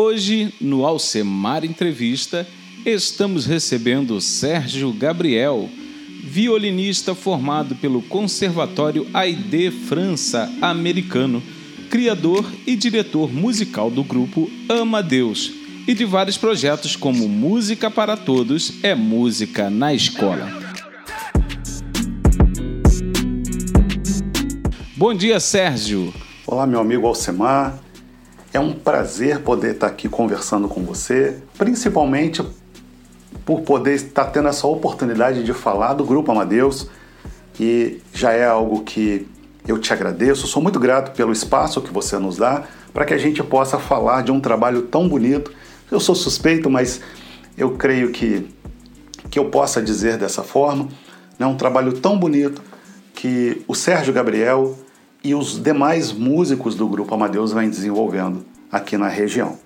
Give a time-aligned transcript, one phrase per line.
[0.00, 2.46] Hoje, no Alcemar Entrevista,
[2.86, 5.68] estamos recebendo Sérgio Gabriel,
[6.22, 11.42] violinista formado pelo Conservatório Aide França Americano,
[11.90, 15.50] criador e diretor musical do grupo Amadeus
[15.88, 20.48] e de vários projetos como Música para Todos é Música na Escola.
[24.96, 26.14] Bom dia, Sérgio.
[26.46, 27.87] Olá, meu amigo Alcemar.
[28.52, 32.42] É um prazer poder estar aqui conversando com você, principalmente
[33.44, 36.88] por poder estar tendo essa oportunidade de falar do Grupo Amadeus,
[37.54, 39.26] que já é algo que
[39.66, 40.46] eu te agradeço.
[40.46, 44.22] Sou muito grato pelo espaço que você nos dá para que a gente possa falar
[44.22, 45.52] de um trabalho tão bonito.
[45.90, 47.00] Eu sou suspeito, mas
[47.56, 48.48] eu creio que,
[49.30, 50.88] que eu possa dizer dessa forma.
[51.38, 52.62] É um trabalho tão bonito
[53.14, 54.76] que o Sérgio Gabriel
[55.22, 59.58] e os demais músicos do Grupo Amadeus vêm desenvolvendo aqui na região.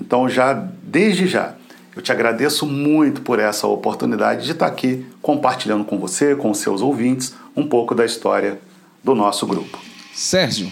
[0.00, 1.54] Então, já desde já,
[1.94, 6.58] eu te agradeço muito por essa oportunidade de estar aqui compartilhando com você, com os
[6.58, 8.60] seus ouvintes, um pouco da história
[9.02, 9.78] do nosso grupo.
[10.12, 10.70] Sérgio,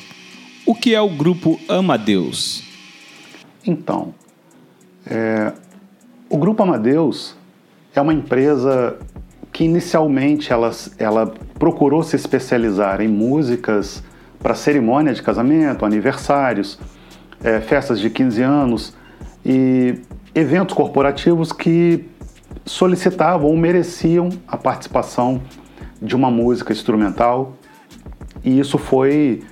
[0.66, 2.62] o que é o Grupo Amadeus?
[3.66, 4.14] Então,
[5.06, 5.52] é,
[6.28, 7.34] o Grupo Amadeus
[7.94, 8.98] é uma empresa
[9.52, 14.02] que inicialmente ela, ela procurou se especializar em músicas
[14.44, 16.78] para cerimônia de casamento, aniversários,
[17.42, 18.94] é, festas de 15 anos
[19.42, 19.98] e
[20.34, 22.04] eventos corporativos que
[22.66, 25.40] solicitavam ou mereciam a participação
[26.00, 27.54] de uma música instrumental.
[28.44, 29.42] E isso foi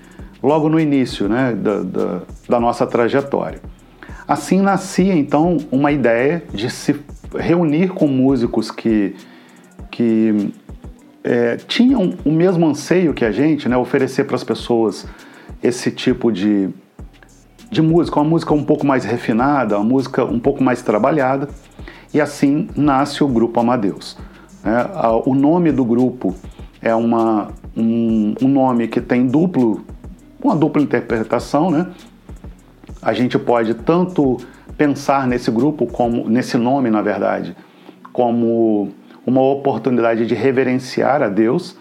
[0.42, 3.62] logo no início né, da, da, da nossa trajetória.
[4.28, 7.00] Assim nascia então uma ideia de se
[7.34, 9.16] reunir com músicos que,
[9.90, 10.52] que
[11.24, 15.06] é, tinham o mesmo anseio que a gente, né, oferecer para as pessoas
[15.62, 16.68] esse tipo de,
[17.70, 21.48] de música, uma música um pouco mais refinada, uma música um pouco mais trabalhada,
[22.12, 24.18] e assim nasce o Grupo Amadeus.
[24.64, 24.86] Né?
[25.24, 26.34] O nome do grupo
[26.80, 29.84] é uma, um, um nome que tem duplo,
[30.42, 31.86] uma dupla interpretação, né?
[33.00, 34.38] A gente pode tanto
[34.76, 37.56] pensar nesse grupo como nesse nome, na verdade,
[38.12, 38.90] como
[39.26, 41.76] uma oportunidade de reverenciar a Deus,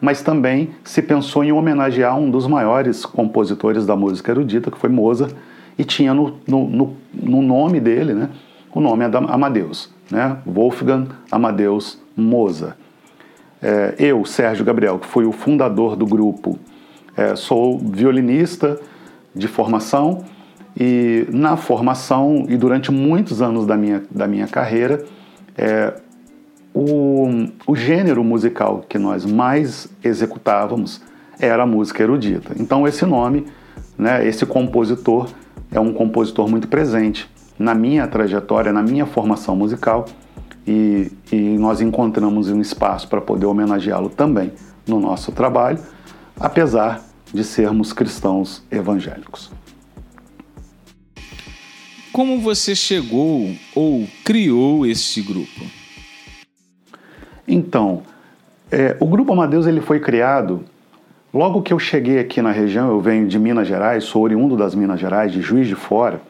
[0.00, 4.88] mas também se pensou em homenagear um dos maiores compositores da música erudita, que foi
[4.88, 5.34] Mozart,
[5.78, 8.28] e tinha no, no, no nome dele né,
[8.74, 12.76] o nome Amadeus, né, Wolfgang Amadeus Mozart.
[13.62, 16.58] É, eu, Sérgio Gabriel, que fui o fundador do grupo,
[17.16, 18.80] é, sou violinista
[19.34, 20.24] de formação
[20.78, 25.04] e na formação e durante muitos anos da minha, da minha carreira,
[25.56, 25.94] é,
[26.74, 27.28] o,
[27.66, 31.00] o gênero musical que nós mais executávamos
[31.38, 32.54] era a música erudita.
[32.58, 33.46] Então esse nome,
[33.98, 35.28] né, esse compositor
[35.70, 40.06] é um compositor muito presente na minha trajetória, na minha formação musical
[40.66, 44.52] e, e nós encontramos um espaço para poder homenageá-lo também
[44.86, 45.78] no nosso trabalho,
[46.38, 49.50] apesar de sermos cristãos evangélicos.
[52.12, 55.79] Como você chegou ou criou este grupo?
[57.52, 58.02] Então,
[58.70, 60.62] é, o Grupo Amadeus ele foi criado
[61.34, 62.88] logo que eu cheguei aqui na região.
[62.88, 66.20] Eu venho de Minas Gerais, sou oriundo das Minas Gerais, de Juiz de Fora.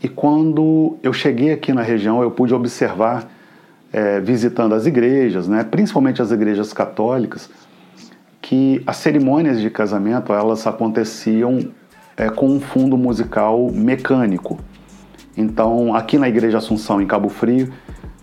[0.00, 3.28] E quando eu cheguei aqui na região, eu pude observar,
[3.92, 7.50] é, visitando as igrejas, né, principalmente as igrejas católicas,
[8.40, 11.58] que as cerimônias de casamento elas aconteciam
[12.16, 14.60] é, com um fundo musical mecânico.
[15.36, 17.72] Então, aqui na Igreja Assunção, em Cabo Frio,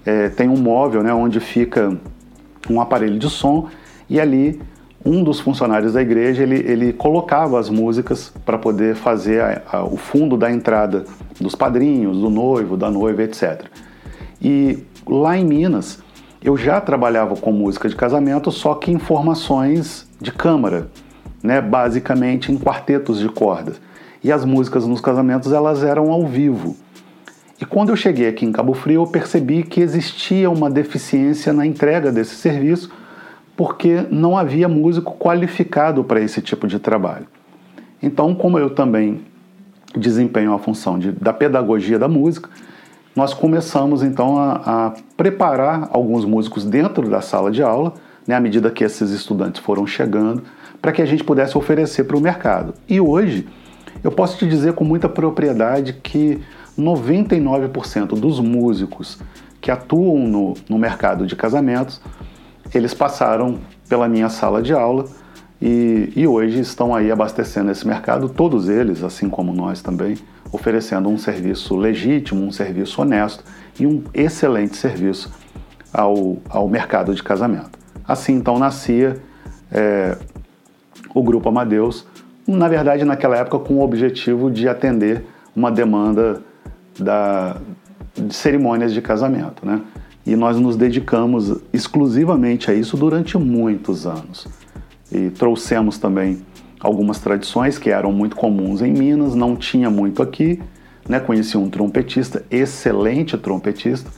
[0.06, 1.97] é, tem um móvel né, onde fica
[2.70, 3.68] um aparelho de som
[4.10, 4.62] e ali
[5.04, 9.84] um dos funcionários da igreja ele, ele colocava as músicas para poder fazer a, a,
[9.84, 11.06] o fundo da entrada
[11.40, 13.66] dos padrinhos, do noivo, da noiva, etc.
[14.42, 16.00] E lá em Minas
[16.44, 20.90] eu já trabalhava com música de casamento, só que em formações de câmara,
[21.44, 23.80] né, basicamente em quartetos de cordas.
[24.24, 26.76] E as músicas nos casamentos elas eram ao vivo.
[27.62, 31.64] E quando eu cheguei aqui em Cabo Frio, eu percebi que existia uma deficiência na
[31.64, 32.91] entrega desse serviço,
[33.56, 37.28] porque não havia músico qualificado para esse tipo de trabalho.
[38.02, 39.22] Então, como eu também
[39.96, 42.50] desempenho a função de, da pedagogia da música,
[43.16, 44.53] nós começamos então a,
[44.88, 47.94] a preparar alguns músicos dentro da sala de aula,
[48.26, 50.41] né, à medida que esses estudantes foram chegando,
[50.82, 52.74] para que a gente pudesse oferecer para o mercado.
[52.90, 53.47] E hoje,
[54.03, 56.41] eu posso te dizer com muita propriedade que
[56.82, 59.20] 99% dos músicos
[59.60, 62.02] que atuam no, no mercado de casamentos,
[62.74, 65.06] eles passaram pela minha sala de aula
[65.62, 70.18] e, e, hoje estão aí abastecendo esse mercado, todos eles, assim como nós também,
[70.52, 73.44] oferecendo um serviço legítimo, um serviço honesto
[73.80, 75.32] e um excelente serviço
[75.94, 77.78] ao, ao mercado de casamento.
[78.08, 79.22] Assim então nascia
[79.72, 80.18] é,
[81.14, 82.08] o Grupo Amadeus,
[82.48, 85.24] na verdade naquela época com o objetivo de atender
[85.56, 86.42] uma demanda
[86.99, 87.58] da,
[88.16, 89.66] de cerimônias de casamento.
[89.66, 89.82] Né?
[90.26, 94.47] E nós nos dedicamos exclusivamente a isso durante muitos anos.
[95.11, 96.41] E trouxemos também
[96.79, 100.61] algumas tradições que eram muito comuns em Minas, não tinha muito aqui.
[101.08, 101.20] Né?
[101.20, 104.09] Conheci um trompetista, excelente trompetista,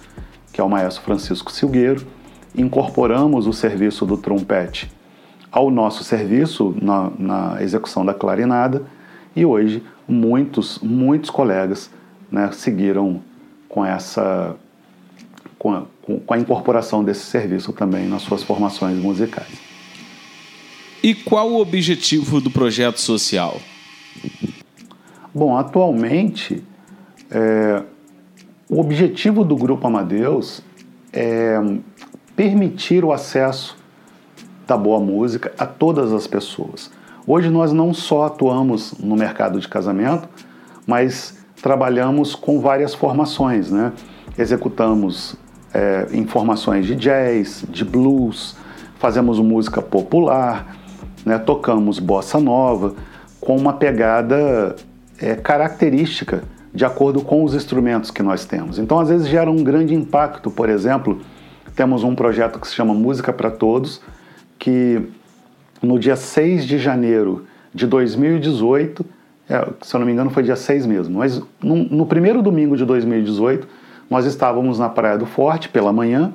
[0.51, 2.05] que é o maestro Francisco Silgueiro.
[2.55, 4.91] Incorporamos o serviço do trompete
[5.53, 8.81] ao nosso serviço na, na execução da clarinada
[9.35, 11.91] e hoje muitos, muitos colegas
[12.33, 13.21] né, seguiram
[13.69, 14.56] com essa
[15.59, 15.83] com a,
[16.25, 19.47] com a incorporação desse serviço também nas suas formações musicais.
[21.01, 23.62] E qual o objetivo do projeto social?
[25.33, 26.63] Bom, atualmente
[27.31, 27.83] é,
[28.68, 30.62] o objetivo do Grupo Amadeus
[31.13, 31.56] é
[32.36, 33.77] permitir o acesso
[34.68, 36.91] da boa música a todas as pessoas.
[37.27, 40.27] Hoje nós não só atuamos no mercado de casamento,
[40.86, 43.94] mas trabalhamos com várias formações, né?
[44.38, 45.38] Executamos
[45.74, 48.57] é, em formações de jazz, de blues,
[49.00, 50.75] fazemos música popular,
[51.25, 51.39] né?
[51.39, 52.94] tocamos bossa nova,
[53.39, 54.75] com uma pegada
[55.18, 56.44] é, característica
[56.74, 58.77] de acordo com os instrumentos que nós temos.
[58.77, 60.51] Então, às vezes, gera um grande impacto.
[60.51, 61.21] Por exemplo,
[61.77, 64.01] temos um projeto que se chama Música para Todos,
[64.60, 65.01] que
[65.81, 69.06] no dia 6 de janeiro de 2018
[69.53, 72.75] é, se eu não me engano foi dia 6 mesmo, mas no, no, primeiro domingo
[72.75, 73.67] de 2018
[74.09, 76.33] nós estávamos na Praia do Forte pela manhã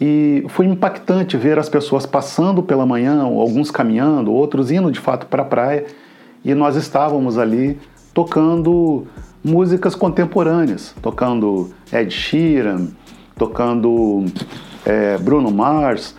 [0.00, 5.26] e foi impactante ver as pessoas passando pela manhã, alguns caminhando, outros indo de fato
[5.26, 5.84] para a praia.
[6.42, 7.78] E nós estávamos ali
[8.14, 9.06] tocando
[9.44, 12.88] músicas contemporâneas, tocando Ed Sheeran,
[13.36, 14.24] tocando
[14.86, 16.16] é, Bruno Mars,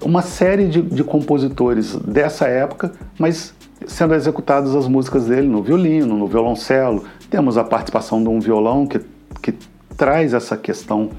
[0.00, 3.52] uma série de, de compositores dessa época, mas
[3.86, 7.04] sendo executadas as músicas dele no violino, no violoncelo.
[7.30, 9.00] Temos a participação de um violão que,
[9.42, 9.54] que
[9.96, 11.10] traz essa questão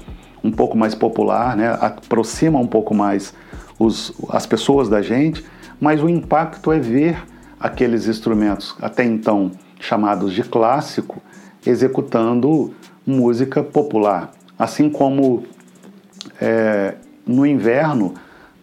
[0.42, 1.76] um pouco mais popular, né?
[1.80, 3.34] aproxima um pouco mais
[3.78, 5.44] os, as pessoas da gente,
[5.80, 7.22] mas o impacto é ver
[7.58, 11.22] aqueles instrumentos até então chamados de clássico
[11.66, 12.72] executando
[13.06, 14.32] música popular.
[14.58, 15.44] Assim como
[16.40, 16.94] é,
[17.26, 18.14] no inverno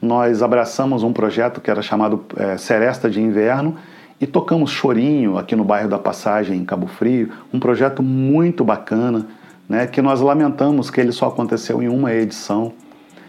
[0.01, 3.77] nós abraçamos um projeto que era chamado é, Seresta de Inverno
[4.23, 9.27] e tocamos Chorinho aqui no bairro da Passagem, em Cabo Frio, um projeto muito bacana,
[9.67, 12.71] né, que nós lamentamos que ele só aconteceu em uma edição.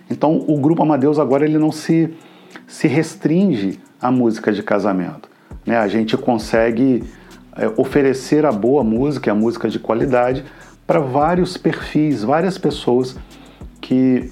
[0.08, 2.14] Então, o Grupo Amadeus agora ele não se,
[2.68, 5.28] se restringe à música de casamento.
[5.66, 5.76] Né?
[5.76, 7.02] A gente consegue
[7.56, 10.44] é, oferecer a boa música, a música de qualidade,
[10.86, 13.16] para vários perfis, várias pessoas
[13.80, 14.30] que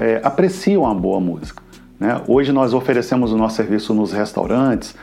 [0.00, 1.62] é, apreciam a boa música.
[2.00, 2.18] Né?
[2.26, 4.96] Hoje nós oferecemos o nosso serviço nos restaurantes,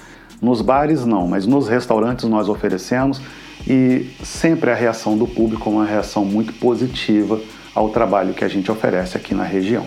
[0.43, 3.21] nos bares não, mas nos restaurantes nós oferecemos
[3.65, 7.39] e sempre a reação do público é uma reação muito positiva
[7.73, 9.85] ao trabalho que a gente oferece aqui na região.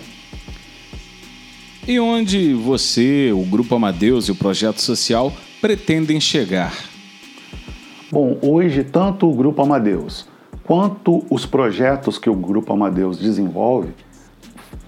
[1.86, 6.74] E onde você, o Grupo Amadeus e o projeto social pretendem chegar?
[8.10, 10.26] Bom, hoje tanto o Grupo Amadeus
[10.64, 13.90] quanto os projetos que o Grupo Amadeus desenvolve,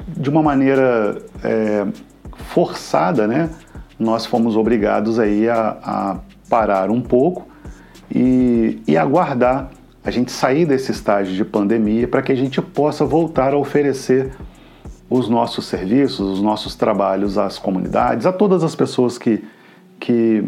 [0.09, 1.87] de uma maneira é,
[2.49, 3.51] forçada, né?
[3.99, 6.17] Nós fomos obrigados aí a, a
[6.49, 7.49] parar um pouco
[8.15, 9.71] e, e aguardar
[10.05, 14.31] a gente sair desse estágio de pandemia para que a gente possa voltar a oferecer
[15.11, 19.43] os nossos serviços, os nossos trabalhos às comunidades, a todas as pessoas que,
[19.99, 20.45] que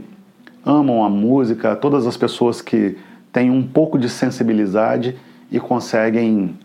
[0.65, 2.97] amam a música, a todas as pessoas que
[3.33, 5.17] têm um pouco de sensibilidade
[5.51, 6.57] e conseguem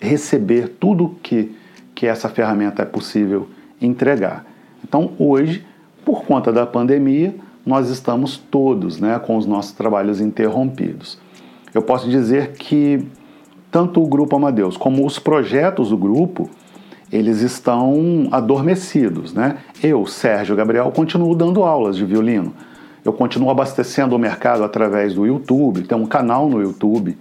[0.00, 1.54] receber tudo que,
[1.94, 3.48] que essa ferramenta é possível
[3.80, 4.46] entregar.
[4.82, 5.64] Então, hoje,
[6.08, 7.34] por conta da pandemia,
[7.66, 11.18] nós estamos todos né, com os nossos trabalhos interrompidos.
[11.74, 13.06] Eu posso dizer que
[13.70, 16.48] tanto o Grupo Amadeus como os projetos do grupo,
[17.12, 19.34] eles estão adormecidos.
[19.34, 19.58] Né?
[19.82, 22.54] Eu, Sérgio Gabriel, continuo dando aulas de violino.
[23.04, 27.18] Eu continuo abastecendo o mercado através do YouTube, tem um canal no YouTube,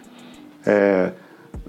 [0.65, 1.11] é,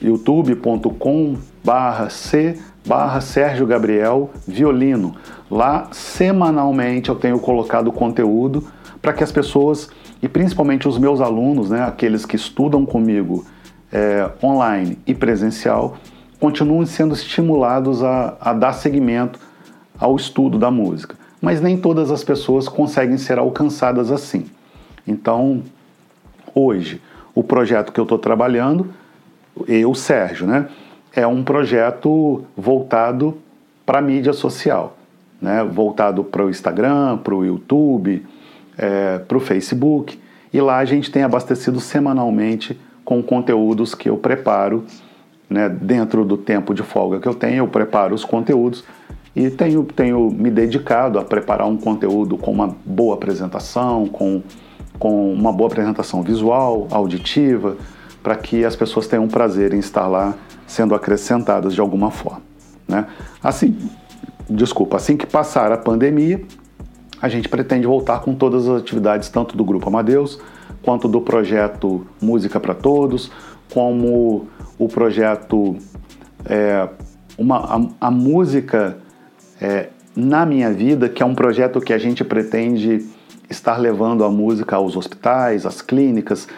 [0.01, 1.35] youtube.com
[1.65, 2.57] barra C
[2.89, 5.15] barra Sérgio Gabriel Violino.
[5.51, 8.67] Lá, semanalmente, eu tenho colocado conteúdo
[9.03, 9.91] para que as pessoas,
[10.23, 13.45] e principalmente os meus alunos, né, aqueles que estudam comigo
[13.93, 15.99] é, online e presencial,
[16.41, 19.39] continuem sendo estimulados a, a dar seguimento
[19.99, 21.15] ao estudo da música.
[21.43, 24.47] Mas nem todas as pessoas conseguem ser alcançadas assim.
[25.07, 25.63] Então,
[26.55, 27.03] hoje,
[27.35, 28.89] o projeto que eu estou trabalhando,
[29.67, 30.69] eu, Sérgio, né?
[31.15, 33.39] É um projeto voltado
[33.85, 34.97] para a mídia social,
[35.41, 35.65] né?
[35.65, 38.25] voltado para o Instagram, para o YouTube,
[38.77, 40.21] é, para o Facebook.
[40.53, 44.85] E lá a gente tem abastecido semanalmente com conteúdos que eu preparo.
[45.49, 45.69] Né?
[45.69, 48.85] Dentro do tempo de folga que eu tenho, eu preparo os conteúdos
[49.35, 54.43] e tenho, tenho me dedicado a preparar um conteúdo com uma boa apresentação, com,
[54.99, 57.77] com uma boa apresentação visual, auditiva,
[58.23, 60.35] para que as pessoas tenham prazer em estar lá
[60.67, 62.43] sendo acrescentadas de alguma forma.
[62.87, 63.07] Né?
[63.43, 63.77] Assim,
[64.49, 66.43] desculpa, assim que passar a pandemia,
[67.21, 70.41] a gente pretende voltar com todas as atividades, tanto do Grupo Amadeus,
[70.83, 73.31] quanto do projeto Música para Todos,
[73.73, 74.49] como
[74.79, 75.77] o projeto
[76.45, 76.89] é,
[77.37, 77.59] uma,
[78.01, 78.99] a, a música
[79.61, 83.07] é, na minha vida, que é um projeto que a gente pretende
[83.49, 86.49] estar levando a música aos hospitais, às clínicas.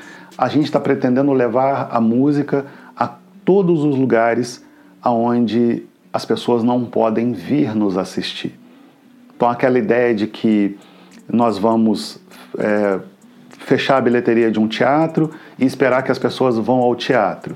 [0.40, 2.64] A gente está pretendendo levar a música
[2.96, 3.06] a
[3.44, 4.64] todos os lugares
[5.02, 8.58] aonde as pessoas não podem vir nos assistir.
[9.36, 10.78] Então, aquela ideia de que
[11.30, 12.18] nós vamos
[12.56, 13.00] é,
[13.50, 17.54] fechar a bilheteria de um teatro e esperar que as pessoas vão ao teatro.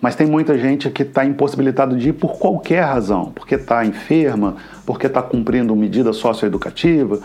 [0.00, 4.56] Mas tem muita gente que está impossibilitado de ir por qualquer razão, porque está enferma,
[4.86, 7.20] porque está cumprindo medida socioeducativa,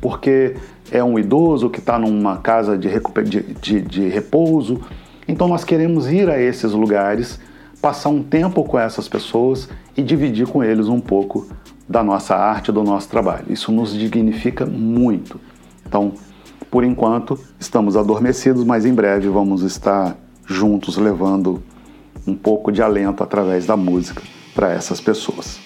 [0.00, 0.54] porque
[0.94, 2.88] é um idoso que está numa casa de,
[3.24, 4.80] de, de, de repouso.
[5.26, 7.40] Então nós queremos ir a esses lugares,
[7.82, 11.48] passar um tempo com essas pessoas e dividir com eles um pouco
[11.88, 13.46] da nossa arte, do nosso trabalho.
[13.50, 15.40] Isso nos dignifica muito.
[15.84, 16.12] Então,
[16.70, 21.60] por enquanto, estamos adormecidos, mas em breve vamos estar juntos levando
[22.24, 24.22] um pouco de alento através da música
[24.54, 25.63] para essas pessoas.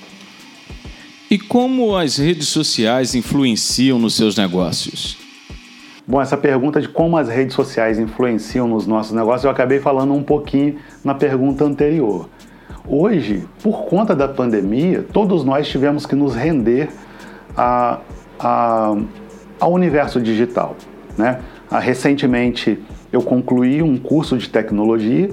[1.30, 5.18] E como as redes sociais influenciam nos seus negócios?
[6.06, 10.14] Bom, essa pergunta de como as redes sociais influenciam nos nossos negócios, eu acabei falando
[10.14, 12.30] um pouquinho na pergunta anterior.
[12.87, 16.88] Hoje, por conta da pandemia, todos nós tivemos que nos render
[17.54, 17.99] a,
[18.38, 18.97] a,
[19.61, 20.76] ao universo digital.
[21.18, 21.40] Né?
[21.70, 22.78] Ah, recentemente,
[23.12, 25.28] eu concluí um curso de tecnologia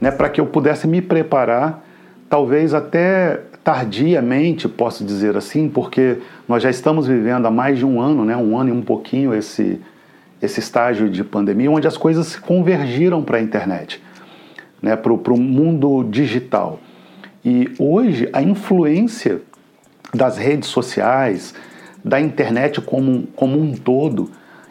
[0.00, 1.84] né, para que eu pudesse me preparar,
[2.28, 8.00] talvez até tardiamente, posso dizer assim, porque nós já estamos vivendo há mais de um
[8.00, 9.80] ano, né, um ano e um pouquinho, esse,
[10.40, 14.02] esse estágio de pandemia, onde as coisas se convergiram para a internet,
[14.80, 16.80] né, para o mundo digital.
[17.44, 19.40] E hoje a influência
[20.12, 21.54] das redes sociais,
[22.04, 24.30] da internet como, como um todo,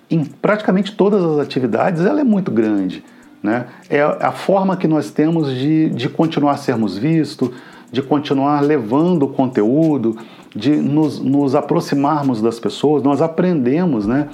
[0.10, 3.04] em praticamente todas as atividades, ela é muito grande.
[3.42, 3.66] Né?
[3.90, 7.50] É a forma que nós temos de, de continuar a sermos vistos,
[7.92, 10.18] de continuar levando o conteúdo,
[10.56, 13.04] de nos, nos aproximarmos das pessoas.
[13.04, 14.30] Nós aprendemos né,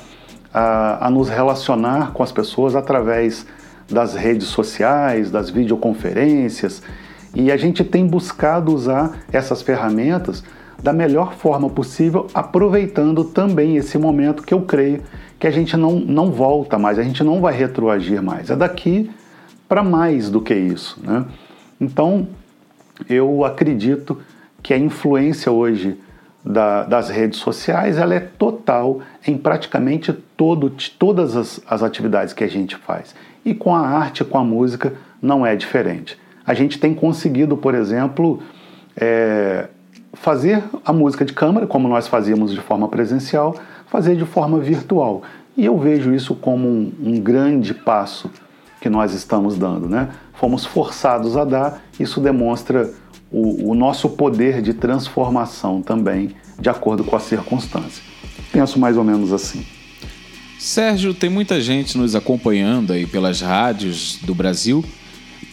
[0.53, 3.45] a, a nos relacionar com as pessoas através
[3.89, 6.83] das redes sociais, das videoconferências.
[7.33, 10.43] E a gente tem buscado usar essas ferramentas
[10.81, 15.01] da melhor forma possível, aproveitando também esse momento que eu creio
[15.39, 18.49] que a gente não, não volta mais, a gente não vai retroagir mais.
[18.49, 19.09] É daqui
[19.67, 20.99] para mais do que isso.
[21.03, 21.25] Né?
[21.79, 22.27] Então,
[23.09, 24.19] eu acredito
[24.61, 25.97] que a influência hoje
[26.43, 32.43] da, das redes sociais ela é total em praticamente todo, todas as, as atividades que
[32.43, 33.13] a gente faz.
[33.43, 37.75] E com a arte, com a música, não é diferente a gente tem conseguido, por
[37.75, 38.41] exemplo,
[38.95, 39.67] é,
[40.13, 43.53] fazer a música de câmara, como nós fazíamos de forma presencial,
[43.87, 45.23] fazer de forma virtual.
[45.57, 48.31] E eu vejo isso como um, um grande passo
[48.79, 49.89] que nós estamos dando.
[49.89, 50.07] Né?
[50.39, 52.91] Fomos forçados a dar, isso demonstra
[53.31, 58.03] o, o nosso poder de transformação também, de acordo com a circunstância.
[58.51, 59.65] Penso mais ou menos assim.
[60.59, 64.83] Sérgio, tem muita gente nos acompanhando aí pelas rádios do Brasil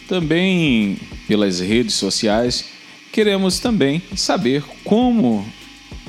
[0.07, 2.65] também pelas redes sociais,
[3.11, 5.45] queremos também saber como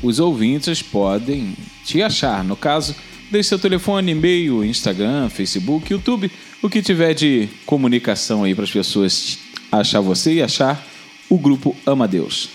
[0.03, 1.55] os ouvintes podem
[1.85, 2.45] te achar.
[2.45, 2.95] No caso,
[3.31, 6.31] deixe seu telefone, e-mail, Instagram, Facebook, YouTube,
[6.67, 9.39] o que tiver de comunicação aí para as pessoas
[9.71, 10.83] achar você e achar
[11.31, 12.51] o grupo Amadeus.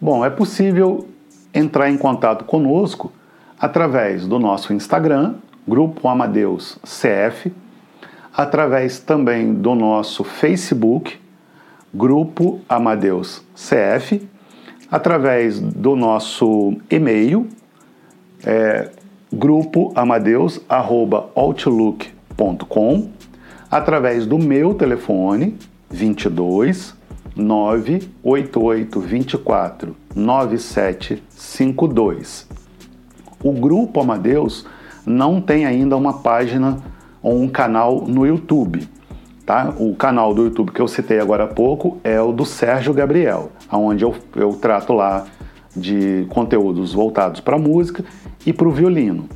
[0.00, 1.06] Bom, é possível
[1.52, 3.12] entrar em contato conosco
[3.56, 7.52] através do nosso Instagram, Grupo Amadeus CF,
[8.36, 11.16] através também do nosso Facebook,
[11.94, 14.28] Grupo Amadeus CF,
[14.90, 17.46] através do nosso e-mail,
[18.44, 18.90] é,
[19.32, 22.13] grupoamadeus.outlook.com,
[23.70, 25.56] através do meu telefone
[25.90, 26.94] 22
[27.36, 32.48] 988 24 9752.
[33.42, 34.66] O Grupo Amadeus
[35.04, 36.78] não tem ainda uma página
[37.22, 38.86] ou um canal no YouTube.
[39.44, 39.74] Tá?
[39.78, 43.52] O canal do YouTube que eu citei agora há pouco é o do Sérgio Gabriel,
[43.70, 45.26] onde eu, eu trato lá
[45.76, 48.02] de conteúdos voltados para música
[48.46, 49.28] e para o violino.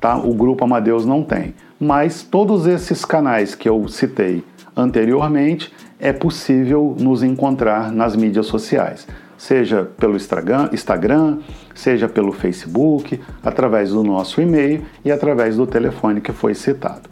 [0.00, 0.16] Tá?
[0.16, 1.54] O grupo Amadeus não tem.
[1.84, 4.44] Mas todos esses canais que eu citei
[4.76, 9.04] anteriormente é possível nos encontrar nas mídias sociais,
[9.36, 11.40] seja pelo Instagram,
[11.74, 17.10] seja pelo Facebook, através do nosso e-mail e através do telefone que foi citado.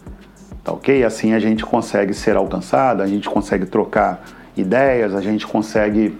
[0.62, 1.02] Tá ok?
[1.02, 4.22] Assim a gente consegue ser alcançado, a gente consegue trocar
[4.56, 6.16] ideias, a gente consegue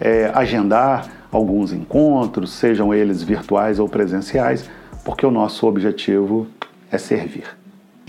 [0.00, 4.68] é, agendar alguns encontros, sejam eles virtuais ou presenciais,
[5.04, 6.48] porque o nosso objetivo
[6.90, 7.44] é servir.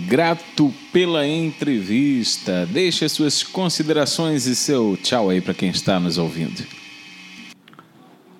[0.00, 2.64] Grato pela entrevista.
[2.66, 6.64] Deixe as suas considerações e seu tchau aí para quem está nos ouvindo.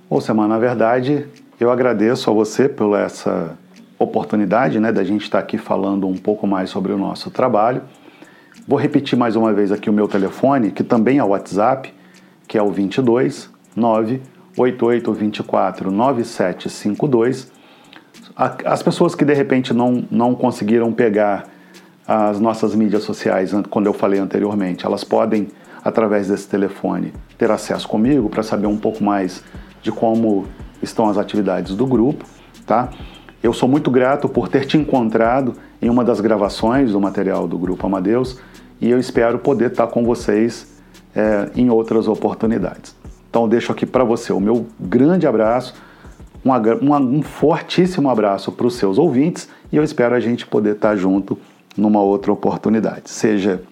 [0.08, 1.26] Ô, Semana, na verdade,
[1.58, 3.58] eu agradeço a você por essa
[3.98, 7.82] oportunidade né, da gente estar aqui falando um pouco mais sobre o nosso trabalho.
[8.66, 11.92] Vou repetir mais uma vez aqui o meu telefone, que também é o WhatsApp,
[12.46, 17.57] que é o 22 98824 9752.
[18.64, 21.48] As pessoas que de repente não, não conseguiram pegar
[22.06, 25.48] as nossas mídias sociais, quando eu falei anteriormente, elas podem,
[25.84, 29.42] através desse telefone, ter acesso comigo para saber um pouco mais
[29.82, 30.46] de como
[30.80, 32.24] estão as atividades do grupo,
[32.64, 32.90] tá?
[33.42, 37.58] Eu sou muito grato por ter te encontrado em uma das gravações do material do
[37.58, 38.38] Grupo Amadeus
[38.80, 40.80] e eu espero poder estar com vocês
[41.14, 42.94] é, em outras oportunidades.
[43.28, 45.74] Então, deixo aqui para você o meu grande abraço,
[46.44, 50.74] um, um, um fortíssimo abraço para os seus ouvintes e eu espero a gente poder
[50.74, 51.38] estar junto
[51.76, 53.62] numa outra oportunidade, seja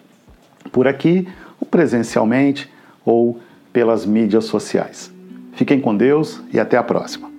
[0.71, 1.27] por aqui,
[1.61, 2.69] ou presencialmente,
[3.05, 3.41] ou
[3.73, 5.13] pelas mídias sociais.
[5.53, 7.31] Fiquem com Deus e até a próxima.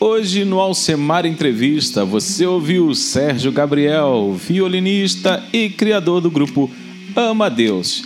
[0.00, 6.70] Hoje no Alcemar Entrevista você ouviu Sérgio Gabriel, violinista e criador do grupo
[7.16, 8.02] Ama Deus.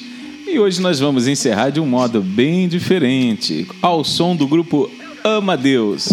[0.47, 4.91] E hoje nós vamos encerrar de um modo bem diferente, ao som do grupo
[5.29, 6.09] Ama Deus.